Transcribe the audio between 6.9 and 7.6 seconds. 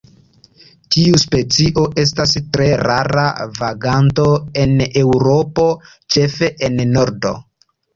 nordo.